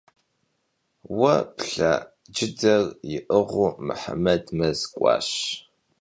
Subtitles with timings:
[1.17, 1.91] Vue plha
[2.35, 5.29] cıder yi'ığıu Muhemed mez k'uaş.